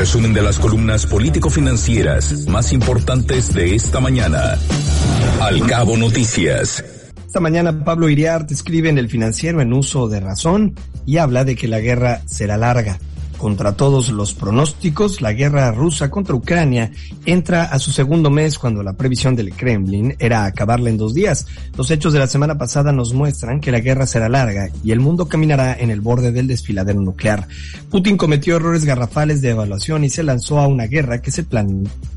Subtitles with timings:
[0.00, 4.56] resumen de las columnas político-financieras más importantes de esta mañana.
[5.42, 6.82] Al cabo noticias.
[7.26, 10.74] Esta mañana Pablo Iriart escribe en el financiero en uso de razón
[11.04, 12.98] y habla de que la guerra será larga.
[13.40, 16.90] Contra todos los pronósticos, la guerra rusa contra Ucrania
[17.24, 21.46] entra a su segundo mes cuando la previsión del Kremlin era acabarla en dos días.
[21.74, 25.00] Los hechos de la semana pasada nos muestran que la guerra será larga y el
[25.00, 27.48] mundo caminará en el borde del desfiladero nuclear.
[27.88, 31.46] Putin cometió errores garrafales de evaluación y se lanzó a una guerra que se,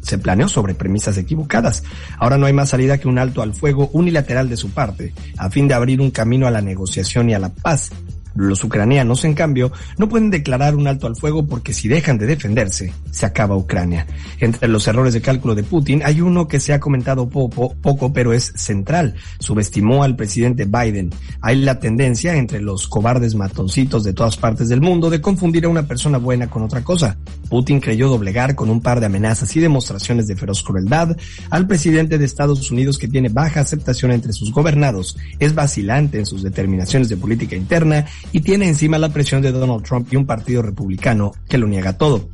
[0.01, 1.85] se planeó sobre premisas equivocadas.
[2.17, 5.49] Ahora no hay más salida que un alto al fuego unilateral de su parte, a
[5.49, 7.91] fin de abrir un camino a la negociación y a la paz
[8.35, 12.25] los ucranianos, en cambio, no pueden declarar un alto al fuego porque si dejan de
[12.25, 14.07] defenderse, se acaba Ucrania.
[14.39, 18.13] Entre los errores de cálculo de Putin hay uno que se ha comentado poco, poco
[18.13, 19.15] pero es central.
[19.39, 21.11] Subestimó al presidente Biden.
[21.41, 25.69] Hay la tendencia entre los cobardes matoncitos de todas partes del mundo de confundir a
[25.69, 27.17] una persona buena con otra cosa.
[27.49, 31.15] Putin creyó doblegar con un par de amenazas y demostraciones de feroz crueldad
[31.49, 36.25] al presidente de Estados Unidos que tiene baja aceptación entre sus gobernados, es vacilante en
[36.25, 40.25] sus determinaciones de política interna y tiene encima la presión de Donald Trump y un
[40.25, 42.29] partido republicano que lo niega todo.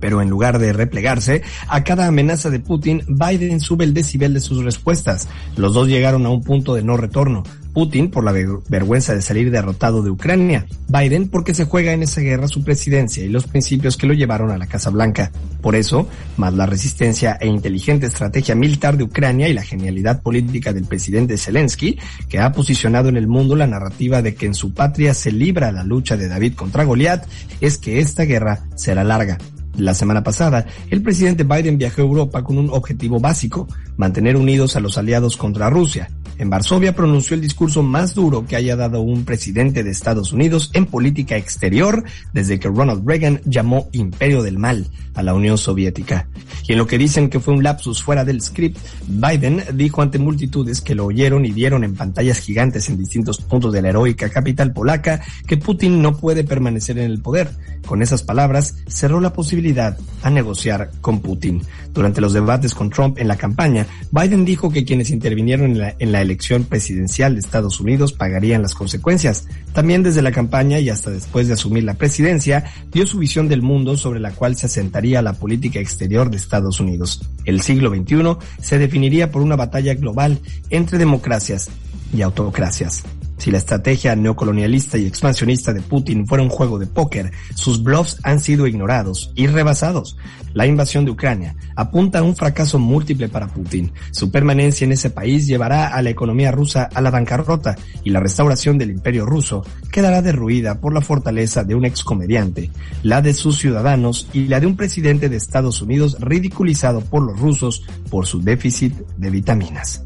[0.00, 4.40] Pero en lugar de replegarse, a cada amenaza de Putin, Biden sube el decibel de
[4.40, 5.28] sus respuestas.
[5.56, 7.42] Los dos llegaron a un punto de no retorno.
[7.72, 8.32] Putin por la
[8.68, 13.24] vergüenza de salir derrotado de Ucrania, Biden porque se juega en esa guerra su presidencia
[13.24, 15.30] y los principios que lo llevaron a la Casa Blanca.
[15.60, 20.72] Por eso, más la resistencia e inteligente estrategia militar de Ucrania y la genialidad política
[20.72, 24.74] del presidente Zelensky, que ha posicionado en el mundo la narrativa de que en su
[24.74, 27.26] patria se libra la lucha de David contra Goliat,
[27.60, 29.38] es que esta guerra será larga.
[29.76, 34.76] La semana pasada, el presidente Biden viajó a Europa con un objetivo básico, mantener unidos
[34.76, 36.10] a los aliados contra Rusia.
[36.40, 40.70] En Varsovia pronunció el discurso más duro que haya dado un presidente de Estados Unidos
[40.72, 42.02] en política exterior
[42.32, 46.28] desde que Ronald Reagan llamó imperio del mal a la Unión Soviética.
[46.66, 50.18] Y en lo que dicen que fue un lapsus fuera del script, Biden dijo ante
[50.18, 54.30] multitudes que lo oyeron y vieron en pantallas gigantes en distintos puntos de la heroica
[54.30, 57.50] capital polaca que Putin no puede permanecer en el poder.
[57.84, 61.60] Con esas palabras cerró la posibilidad a negociar con Putin.
[61.92, 65.96] Durante los debates con Trump en la campaña, Biden dijo que quienes intervinieron en la,
[65.98, 66.29] en la elección
[66.64, 69.46] presidencial de Estados Unidos pagarían las consecuencias.
[69.72, 73.62] También desde la campaña y hasta después de asumir la presidencia, dio su visión del
[73.62, 77.22] mundo sobre la cual se asentaría la política exterior de Estados Unidos.
[77.44, 80.38] El siglo XXI se definiría por una batalla global
[80.70, 81.68] entre democracias
[82.12, 83.04] y autocracias.
[83.40, 88.18] Si la estrategia neocolonialista y expansionista de Putin fuera un juego de póker, sus bluffs
[88.22, 90.18] han sido ignorados y rebasados.
[90.52, 93.92] La invasión de Ucrania apunta a un fracaso múltiple para Putin.
[94.10, 98.20] Su permanencia en ese país llevará a la economía rusa a la bancarrota y la
[98.20, 102.70] restauración del imperio ruso quedará derruida por la fortaleza de un excomediante,
[103.02, 107.40] la de sus ciudadanos y la de un presidente de Estados Unidos ridiculizado por los
[107.40, 110.04] rusos por su déficit de vitaminas.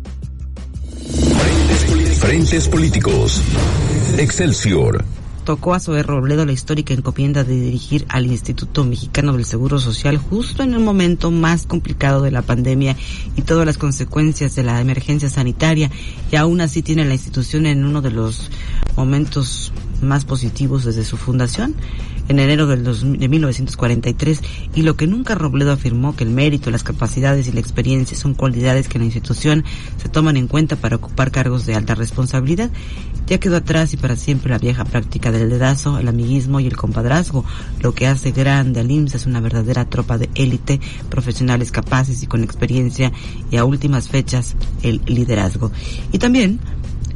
[2.25, 3.43] Frentes políticos.
[4.17, 5.05] Excelsior.
[5.45, 10.17] Tocó a Zoe Robledo la histórica encomienda de dirigir al Instituto Mexicano del Seguro Social
[10.17, 12.97] justo en el momento más complicado de la pandemia
[13.37, 15.91] y todas las consecuencias de la emergencia sanitaria
[16.33, 18.51] y aún así tiene la institución en uno de los
[18.97, 19.71] momentos
[20.03, 21.75] más positivos desde su fundación
[22.28, 24.41] en enero del de 1943
[24.75, 28.34] y lo que nunca Robledo afirmó que el mérito, las capacidades y la experiencia son
[28.34, 29.65] cualidades que en la institución
[29.99, 32.71] se toman en cuenta para ocupar cargos de alta responsabilidad.
[33.27, 36.77] Ya quedó atrás y para siempre la vieja práctica del dedazo, el amiguismo y el
[36.77, 37.44] compadrazgo.
[37.81, 42.27] Lo que hace grande al IMSS es una verdadera tropa de élite, profesionales capaces y
[42.27, 43.12] con experiencia
[43.50, 45.72] y a últimas fechas el liderazgo.
[46.12, 46.60] Y también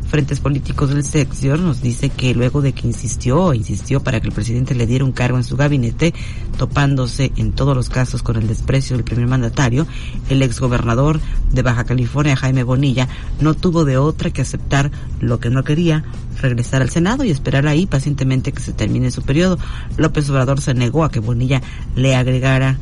[0.08, 4.32] Frentes Políticos del Sector nos dice que luego de que insistió, insistió para que el
[4.32, 6.14] presidente le diera un cargo en su gabinete,
[6.56, 9.86] topándose en todos los casos con el desprecio del primer mandatario,
[10.30, 11.20] el exgobernador
[11.52, 13.06] de Baja California, Jaime Bonilla,
[13.40, 16.04] no tuvo de otra que aceptar lo que no quería,
[16.40, 19.58] regresar al Senado y esperar ahí pacientemente que se termine su periodo.
[19.98, 21.60] López Obrador se negó a que Bonilla
[21.94, 22.78] le agregara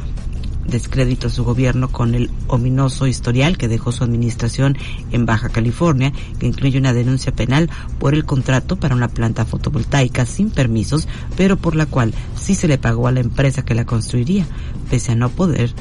[0.68, 4.76] descrédito a su gobierno con el ominoso historial que dejó su administración
[5.12, 10.26] en Baja California, que incluye una denuncia penal por el contrato para una planta fotovoltaica
[10.26, 13.86] sin permisos, pero por la cual sí se le pagó a la empresa que la
[13.86, 14.46] construiría,
[14.90, 15.72] pese a no poder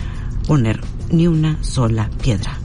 [0.47, 2.59] poner ni una sola piedra.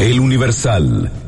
[0.00, 1.25] El Universal.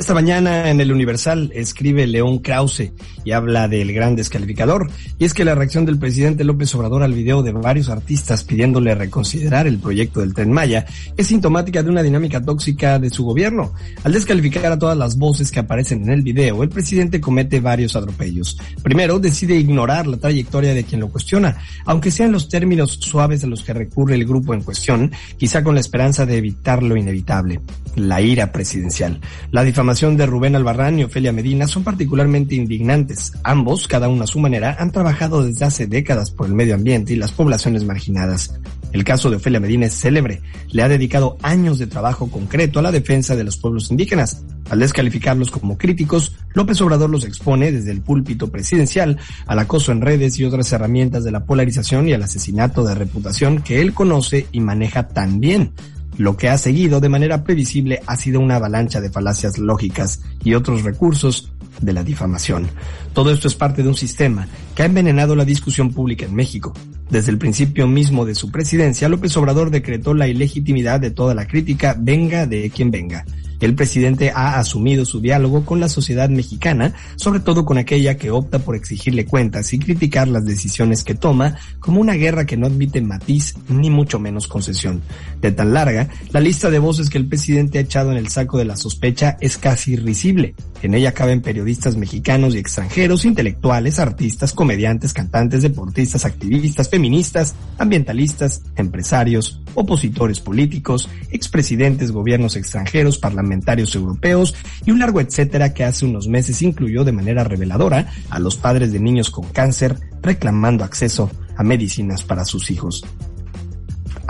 [0.00, 2.90] Esta mañana en el Universal escribe León Krause
[3.22, 4.90] y habla del gran descalificador.
[5.18, 8.94] Y es que la reacción del presidente López Obrador al video de varios artistas pidiéndole
[8.94, 10.86] reconsiderar el proyecto del Tren Maya
[11.18, 13.74] es sintomática de una dinámica tóxica de su gobierno.
[14.02, 17.94] Al descalificar a todas las voces que aparecen en el video, el presidente comete varios
[17.94, 18.56] atropellos.
[18.82, 23.48] Primero, decide ignorar la trayectoria de quien lo cuestiona, aunque sean los términos suaves de
[23.48, 27.60] los que recurre el grupo en cuestión, quizá con la esperanza de evitar lo inevitable,
[27.96, 29.20] la ira presidencial.
[29.50, 33.32] La difamación de Rubén Albarrán y Ofelia Medina son particularmente indignantes.
[33.42, 37.12] Ambos, cada uno a su manera, han trabajado desde hace décadas por el medio ambiente
[37.12, 38.54] y las poblaciones marginadas.
[38.92, 40.42] El caso de Ofelia Medina es célebre.
[40.68, 44.44] Le ha dedicado años de trabajo concreto a la defensa de los pueblos indígenas.
[44.70, 50.02] Al descalificarlos como críticos, López Obrador los expone desde el púlpito presidencial al acoso en
[50.02, 54.46] redes y otras herramientas de la polarización y al asesinato de reputación que él conoce
[54.52, 55.72] y maneja tan bien.
[56.20, 60.52] Lo que ha seguido de manera previsible ha sido una avalancha de falacias lógicas y
[60.52, 61.50] otros recursos
[61.80, 62.68] de la difamación.
[63.14, 66.74] Todo esto es parte de un sistema que ha envenenado la discusión pública en México.
[67.08, 71.46] Desde el principio mismo de su presidencia, López Obrador decretó la ilegitimidad de toda la
[71.46, 73.24] crítica, venga de quien venga.
[73.60, 78.30] El presidente ha asumido su diálogo con la sociedad mexicana, sobre todo con aquella que
[78.30, 82.66] opta por exigirle cuentas y criticar las decisiones que toma como una guerra que no
[82.66, 85.02] admite matiz ni mucho menos concesión.
[85.40, 88.58] De tan larga, la lista de voces que el presidente ha echado en el saco
[88.58, 90.54] de la sospecha es casi irrisible.
[90.82, 98.62] En ella caben periodistas mexicanos y extranjeros, intelectuales, artistas, comediantes, cantantes, deportistas, activistas, feministas, ambientalistas,
[98.76, 104.54] empresarios, opositores políticos, expresidentes, gobiernos extranjeros, parlamentarios europeos
[104.86, 108.92] y un largo etcétera que hace unos meses incluyó de manera reveladora a los padres
[108.92, 113.04] de niños con cáncer reclamando acceso a medicinas para sus hijos.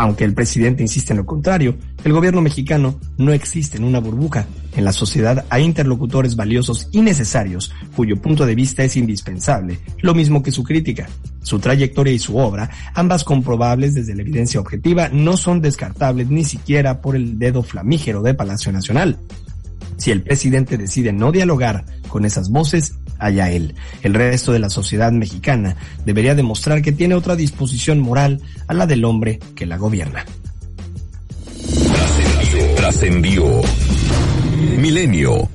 [0.01, 4.47] Aunque el presidente insiste en lo contrario, el gobierno mexicano no existe en una burbuja.
[4.75, 10.15] En la sociedad hay interlocutores valiosos y necesarios cuyo punto de vista es indispensable, lo
[10.15, 11.07] mismo que su crítica.
[11.43, 16.45] Su trayectoria y su obra, ambas comprobables desde la evidencia objetiva, no son descartables ni
[16.45, 19.19] siquiera por el dedo flamígero de Palacio Nacional.
[19.99, 23.75] Si el presidente decide no dialogar con esas voces, allá él.
[24.03, 28.87] El resto de la sociedad mexicana debería demostrar que tiene otra disposición moral a la
[28.87, 30.25] del hombre que la gobierna.
[32.77, 33.63] Trascendió.
[34.77, 35.49] Milenio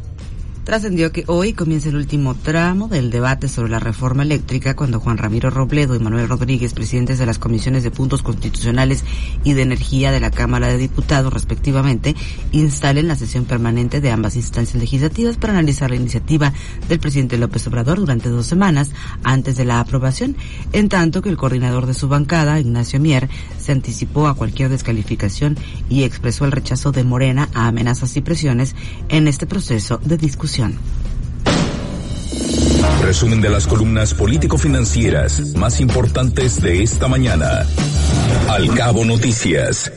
[0.65, 5.19] Trascendió que hoy comienza el último tramo del debate sobre la reforma eléctrica cuando Juan
[5.19, 9.03] Ramiro Robledo y Manuel Rodríguez, presidentes de las comisiones de puntos constitucionales
[9.43, 12.15] y de energía de la Cámara de Diputados respectivamente,
[12.51, 16.51] instalen la sesión permanente de ambas instancias legislativas para analizar la iniciativa
[16.89, 18.89] del presidente López Obrador durante dos semanas
[19.23, 20.35] antes de la aprobación,
[20.73, 23.29] en tanto que el coordinador de su bancada, Ignacio Mier,
[23.59, 25.59] se anticipó a cualquier descalificación
[25.89, 28.75] y expresó el rechazo de Morena a amenazas y presiones
[29.09, 30.17] en este proceso de
[33.01, 37.65] Resumen de las columnas político-financieras más importantes de esta mañana.
[38.49, 39.91] Al cabo noticias.